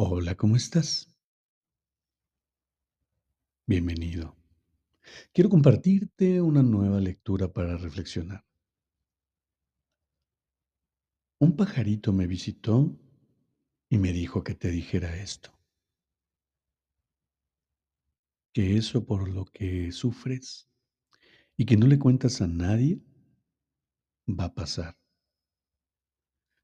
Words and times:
Hola, 0.00 0.36
¿cómo 0.36 0.54
estás? 0.54 1.12
Bienvenido. 3.66 4.36
Quiero 5.32 5.50
compartirte 5.50 6.40
una 6.40 6.62
nueva 6.62 7.00
lectura 7.00 7.52
para 7.52 7.76
reflexionar. 7.76 8.46
Un 11.40 11.56
pajarito 11.56 12.12
me 12.12 12.28
visitó 12.28 12.96
y 13.88 13.98
me 13.98 14.12
dijo 14.12 14.44
que 14.44 14.54
te 14.54 14.70
dijera 14.70 15.16
esto. 15.16 15.58
Que 18.52 18.76
eso 18.76 19.04
por 19.04 19.28
lo 19.28 19.46
que 19.46 19.90
sufres 19.90 20.70
y 21.56 21.66
que 21.66 21.76
no 21.76 21.88
le 21.88 21.98
cuentas 21.98 22.40
a 22.40 22.46
nadie 22.46 23.02
va 24.28 24.44
a 24.44 24.54
pasar. 24.54 24.96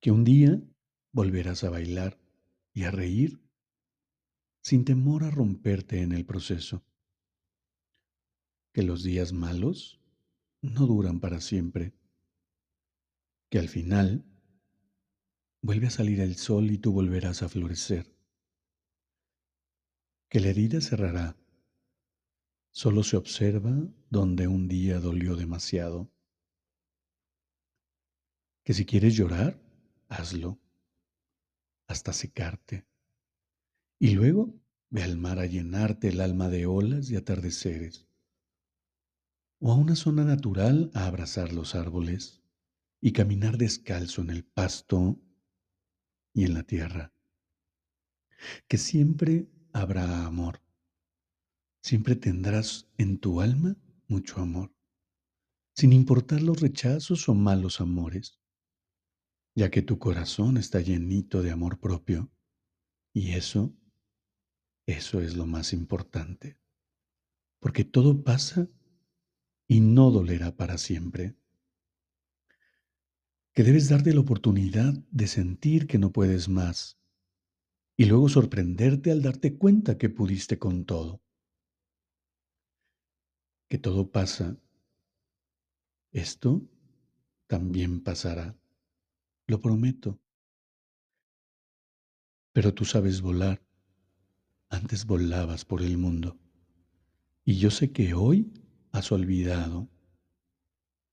Que 0.00 0.12
un 0.12 0.24
día 0.24 0.62
volverás 1.12 1.62
a 1.64 1.68
bailar 1.68 2.18
y 2.78 2.84
a 2.84 2.92
reír 2.92 3.42
sin 4.62 4.84
temor 4.84 5.24
a 5.24 5.32
romperte 5.32 6.00
en 6.00 6.12
el 6.12 6.24
proceso. 6.24 6.84
Que 8.72 8.84
los 8.84 9.02
días 9.02 9.32
malos 9.32 10.00
no 10.62 10.86
duran 10.86 11.18
para 11.18 11.40
siempre. 11.40 11.92
Que 13.50 13.58
al 13.58 13.68
final 13.68 14.24
vuelve 15.60 15.88
a 15.88 15.90
salir 15.90 16.20
el 16.20 16.36
sol 16.36 16.70
y 16.70 16.78
tú 16.78 16.92
volverás 16.92 17.42
a 17.42 17.48
florecer. 17.48 18.16
Que 20.28 20.38
la 20.38 20.50
herida 20.50 20.80
cerrará. 20.80 21.36
Solo 22.70 23.02
se 23.02 23.16
observa 23.16 23.76
donde 24.08 24.46
un 24.46 24.68
día 24.68 25.00
dolió 25.00 25.34
demasiado. 25.34 26.12
Que 28.62 28.72
si 28.72 28.86
quieres 28.86 29.16
llorar, 29.16 29.60
hazlo 30.08 30.60
hasta 31.88 32.12
secarte. 32.12 32.86
Y 33.98 34.10
luego 34.10 34.54
ve 34.90 35.02
al 35.02 35.16
mar 35.16 35.38
a 35.40 35.46
llenarte 35.46 36.08
el 36.08 36.20
alma 36.20 36.48
de 36.48 36.66
olas 36.66 37.10
y 37.10 37.16
atardeceres. 37.16 38.06
O 39.58 39.72
a 39.72 39.74
una 39.74 39.96
zona 39.96 40.24
natural 40.24 40.90
a 40.94 41.06
abrazar 41.06 41.52
los 41.52 41.74
árboles 41.74 42.42
y 43.00 43.12
caminar 43.12 43.58
descalzo 43.58 44.22
en 44.22 44.30
el 44.30 44.44
pasto 44.44 45.18
y 46.32 46.44
en 46.44 46.54
la 46.54 46.62
tierra. 46.62 47.12
Que 48.68 48.78
siempre 48.78 49.48
habrá 49.72 50.26
amor. 50.26 50.62
Siempre 51.82 52.14
tendrás 52.14 52.86
en 52.98 53.18
tu 53.18 53.40
alma 53.40 53.76
mucho 54.08 54.40
amor, 54.40 54.72
sin 55.74 55.92
importar 55.92 56.42
los 56.42 56.60
rechazos 56.60 57.28
o 57.28 57.34
malos 57.34 57.80
amores 57.80 58.38
ya 59.58 59.72
que 59.72 59.82
tu 59.82 59.98
corazón 59.98 60.56
está 60.56 60.80
llenito 60.80 61.42
de 61.42 61.50
amor 61.50 61.80
propio. 61.80 62.30
Y 63.12 63.32
eso, 63.32 63.74
eso 64.86 65.20
es 65.20 65.34
lo 65.36 65.46
más 65.46 65.72
importante. 65.72 66.60
Porque 67.58 67.82
todo 67.82 68.22
pasa 68.22 68.68
y 69.66 69.80
no 69.80 70.12
dolerá 70.12 70.56
para 70.56 70.78
siempre. 70.78 71.34
Que 73.52 73.64
debes 73.64 73.88
darte 73.88 74.14
la 74.14 74.20
oportunidad 74.20 74.94
de 75.10 75.26
sentir 75.26 75.88
que 75.88 75.98
no 75.98 76.12
puedes 76.12 76.48
más 76.48 76.96
y 77.96 78.04
luego 78.04 78.28
sorprenderte 78.28 79.10
al 79.10 79.22
darte 79.22 79.58
cuenta 79.58 79.98
que 79.98 80.08
pudiste 80.08 80.60
con 80.60 80.84
todo. 80.84 81.20
Que 83.68 83.78
todo 83.78 84.12
pasa. 84.12 84.56
Esto 86.12 86.62
también 87.48 88.04
pasará. 88.04 88.56
Lo 89.48 89.62
prometo. 89.62 90.20
Pero 92.52 92.74
tú 92.74 92.84
sabes 92.84 93.22
volar. 93.22 93.62
Antes 94.68 95.06
volabas 95.06 95.64
por 95.64 95.80
el 95.80 95.96
mundo. 95.96 96.38
Y 97.46 97.56
yo 97.56 97.70
sé 97.70 97.90
que 97.90 98.12
hoy 98.12 98.52
has 98.92 99.10
olvidado 99.10 99.88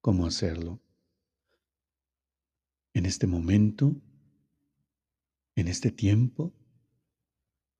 cómo 0.00 0.26
hacerlo. 0.26 0.80
En 2.94 3.06
este 3.06 3.28
momento, 3.28 3.94
en 5.54 5.68
este 5.68 5.92
tiempo, 5.92 6.52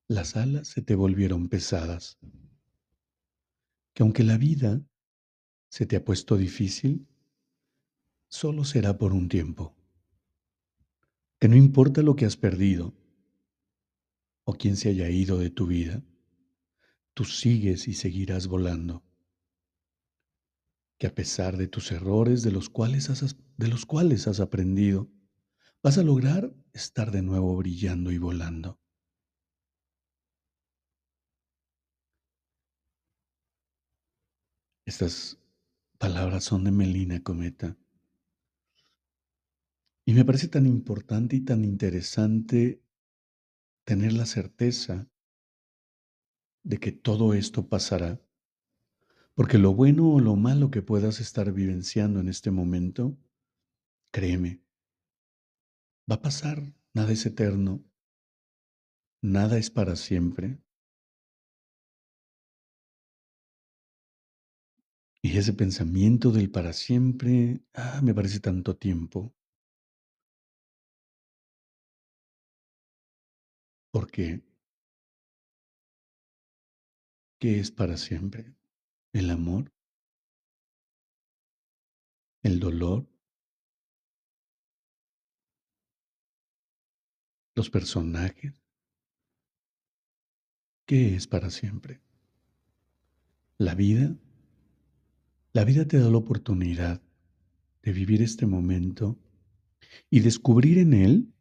las 0.06 0.36
alas 0.36 0.68
se 0.68 0.80
te 0.80 0.94
volvieron 0.94 1.48
pesadas. 1.48 2.18
Que 3.94 4.04
aunque 4.04 4.22
la 4.22 4.38
vida 4.38 4.80
se 5.70 5.86
te 5.86 5.96
ha 5.96 6.04
puesto 6.04 6.36
difícil, 6.36 7.08
solo 8.28 8.64
será 8.64 8.96
por 8.96 9.12
un 9.12 9.28
tiempo 9.28 9.76
que 11.46 11.50
no 11.50 11.56
importa 11.56 12.02
lo 12.02 12.16
que 12.16 12.24
has 12.24 12.36
perdido 12.36 12.92
o 14.42 14.54
quién 14.54 14.76
se 14.76 14.88
haya 14.88 15.08
ido 15.10 15.38
de 15.38 15.48
tu 15.48 15.68
vida, 15.68 16.02
tú 17.14 17.24
sigues 17.24 17.86
y 17.86 17.94
seguirás 17.94 18.48
volando. 18.48 19.04
Que 20.98 21.06
a 21.06 21.14
pesar 21.14 21.56
de 21.56 21.68
tus 21.68 21.92
errores 21.92 22.42
de 22.42 22.50
los 22.50 22.68
cuales 22.68 23.10
has, 23.10 23.36
de 23.58 23.68
los 23.68 23.86
cuales 23.86 24.26
has 24.26 24.40
aprendido, 24.40 25.08
vas 25.84 25.98
a 25.98 26.02
lograr 26.02 26.52
estar 26.72 27.12
de 27.12 27.22
nuevo 27.22 27.56
brillando 27.56 28.10
y 28.10 28.18
volando. 28.18 28.80
Estas 34.84 35.38
palabras 35.96 36.42
son 36.42 36.64
de 36.64 36.72
Melina 36.72 37.22
Cometa. 37.22 37.76
Y 40.08 40.14
me 40.14 40.24
parece 40.24 40.46
tan 40.46 40.66
importante 40.66 41.34
y 41.34 41.40
tan 41.40 41.64
interesante 41.64 42.80
tener 43.84 44.12
la 44.12 44.24
certeza 44.24 45.10
de 46.62 46.78
que 46.78 46.92
todo 46.92 47.34
esto 47.34 47.68
pasará. 47.68 48.20
Porque 49.34 49.58
lo 49.58 49.74
bueno 49.74 50.12
o 50.12 50.20
lo 50.20 50.36
malo 50.36 50.70
que 50.70 50.80
puedas 50.80 51.18
estar 51.20 51.52
vivenciando 51.52 52.20
en 52.20 52.28
este 52.28 52.52
momento, 52.52 53.18
créeme, 54.12 54.62
va 56.08 56.14
a 56.16 56.22
pasar, 56.22 56.72
nada 56.94 57.12
es 57.12 57.26
eterno, 57.26 57.84
nada 59.22 59.58
es 59.58 59.70
para 59.70 59.96
siempre. 59.96 60.60
Y 65.20 65.36
ese 65.36 65.52
pensamiento 65.52 66.30
del 66.30 66.48
para 66.48 66.72
siempre, 66.72 67.60
ah, 67.74 68.00
me 68.04 68.14
parece 68.14 68.38
tanto 68.38 68.76
tiempo. 68.76 69.34
Porque, 73.96 74.42
¿qué 77.38 77.60
es 77.60 77.70
para 77.70 77.96
siempre? 77.96 78.54
¿El 79.14 79.30
amor? 79.30 79.72
¿El 82.42 82.60
dolor? 82.60 83.08
¿Los 87.54 87.70
personajes? 87.70 88.62
¿Qué 90.84 91.14
es 91.14 91.26
para 91.26 91.48
siempre? 91.48 92.02
La 93.56 93.74
vida. 93.74 94.14
La 95.54 95.64
vida 95.64 95.88
te 95.88 95.98
da 95.98 96.10
la 96.10 96.18
oportunidad 96.18 97.00
de 97.80 97.92
vivir 97.92 98.20
este 98.20 98.44
momento 98.44 99.16
y 100.10 100.20
descubrir 100.20 100.76
en 100.76 100.92
él 100.92 101.35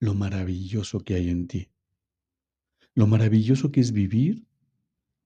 lo 0.00 0.14
maravilloso 0.14 1.00
que 1.00 1.14
hay 1.14 1.28
en 1.28 1.48
ti, 1.48 1.70
lo 2.94 3.06
maravilloso 3.06 3.70
que 3.72 3.80
es 3.80 3.92
vivir 3.92 4.46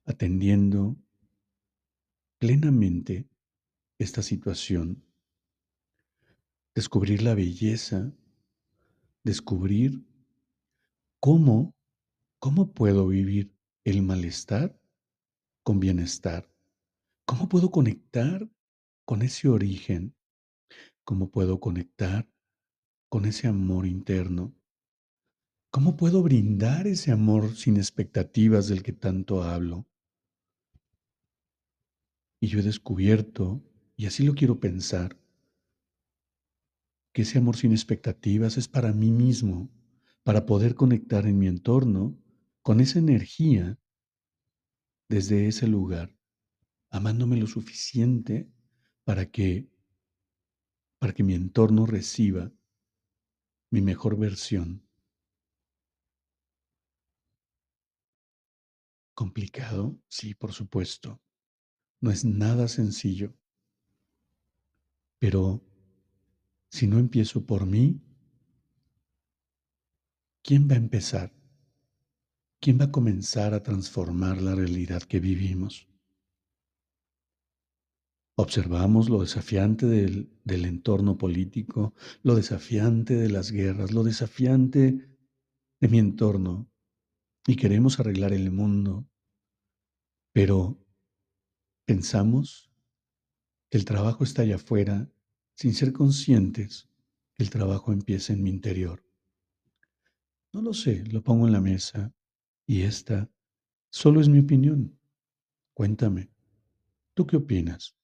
atendiendo 0.04 0.96
plenamente 2.38 3.28
esta 3.98 4.22
situación, 4.22 5.04
descubrir 6.74 7.22
la 7.22 7.34
belleza, 7.34 8.12
descubrir 9.22 10.04
cómo, 11.20 11.74
cómo 12.38 12.72
puedo 12.72 13.06
vivir 13.06 13.54
el 13.84 14.02
malestar 14.02 14.78
con 15.62 15.78
bienestar, 15.78 16.50
cómo 17.24 17.48
puedo 17.48 17.70
conectar 17.70 18.50
con 19.04 19.22
ese 19.22 19.48
origen, 19.48 20.14
¿Cómo 21.04 21.30
puedo 21.30 21.58
conectar 21.58 22.28
con 23.08 23.24
ese 23.24 23.48
amor 23.48 23.86
interno? 23.86 24.54
¿Cómo 25.72 25.96
puedo 25.96 26.22
brindar 26.22 26.86
ese 26.86 27.12
amor 27.12 27.56
sin 27.56 27.78
expectativas 27.78 28.68
del 28.68 28.82
que 28.82 28.92
tanto 28.92 29.42
hablo? 29.42 29.88
Y 32.38 32.48
yo 32.48 32.58
he 32.58 32.62
descubierto, 32.62 33.64
y 33.96 34.04
así 34.04 34.22
lo 34.22 34.34
quiero 34.34 34.60
pensar, 34.60 35.18
que 37.14 37.22
ese 37.22 37.38
amor 37.38 37.56
sin 37.56 37.72
expectativas 37.72 38.58
es 38.58 38.68
para 38.68 38.92
mí 38.92 39.10
mismo, 39.10 39.70
para 40.24 40.44
poder 40.44 40.74
conectar 40.74 41.26
en 41.26 41.38
mi 41.38 41.46
entorno 41.46 42.18
con 42.60 42.80
esa 42.80 42.98
energía 42.98 43.78
desde 45.08 45.48
ese 45.48 45.68
lugar, 45.68 46.14
amándome 46.90 47.38
lo 47.38 47.46
suficiente 47.46 48.52
para 49.04 49.30
que 49.30 49.70
para 50.98 51.14
que 51.14 51.22
mi 51.22 51.32
entorno 51.32 51.86
reciba 51.86 52.52
mi 53.70 53.80
mejor 53.80 54.18
versión. 54.18 54.91
¿Complicado? 59.14 59.98
Sí, 60.08 60.34
por 60.34 60.52
supuesto. 60.52 61.20
No 62.00 62.10
es 62.10 62.24
nada 62.24 62.68
sencillo. 62.68 63.34
Pero 65.18 65.62
si 66.68 66.86
no 66.86 66.98
empiezo 66.98 67.44
por 67.44 67.66
mí, 67.66 68.00
¿quién 70.42 70.68
va 70.68 70.74
a 70.74 70.78
empezar? 70.78 71.32
¿Quién 72.60 72.80
va 72.80 72.86
a 72.86 72.92
comenzar 72.92 73.54
a 73.54 73.62
transformar 73.62 74.40
la 74.40 74.54
realidad 74.54 75.02
que 75.02 75.20
vivimos? 75.20 75.88
Observamos 78.36 79.10
lo 79.10 79.20
desafiante 79.20 79.86
del, 79.86 80.30
entorno 80.64 81.18
político, 81.18 81.94
lo 82.22 82.34
desafiante 82.34 83.14
de 83.14 83.28
las 83.28 83.52
guerras, 83.52 83.92
lo 83.92 84.02
desafiante 84.02 85.06
de 85.80 85.88
mi 85.88 85.98
entorno 85.98 86.71
y 87.46 87.56
queremos 87.56 87.98
arreglar 87.98 88.32
el 88.32 88.50
mundo, 88.50 89.06
pero 90.32 90.78
pensamos 91.84 92.70
que 93.68 93.78
el 93.78 93.84
trabajo 93.84 94.24
está 94.24 94.42
allá 94.42 94.56
afuera 94.56 95.10
sin 95.54 95.74
ser 95.74 95.92
conscientes 95.92 96.88
que 97.34 97.42
el 97.42 97.50
trabajo 97.50 97.92
empieza 97.92 98.32
en 98.32 98.42
mi 98.42 98.50
interior. 98.50 99.04
No 100.52 100.62
lo 100.62 100.74
sé, 100.74 101.04
lo 101.06 101.22
pongo 101.22 101.46
en 101.46 101.52
la 101.52 101.60
mesa 101.60 102.12
y 102.66 102.82
esta 102.82 103.30
solo 103.90 104.20
es 104.20 104.28
mi 104.28 104.38
opinión. 104.38 104.98
Cuéntame, 105.74 106.30
¿tú 107.14 107.26
qué 107.26 107.36
opinas? 107.36 107.96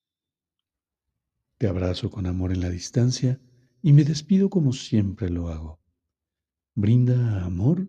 Te 1.58 1.66
abrazo 1.66 2.10
con 2.10 2.26
amor 2.26 2.52
en 2.52 2.60
la 2.60 2.70
distancia 2.70 3.40
y 3.82 3.92
me 3.92 4.04
despido 4.04 4.48
como 4.48 4.72
siempre 4.72 5.28
lo 5.28 5.48
hago. 5.48 5.80
Brinda 6.74 7.44
amor 7.44 7.88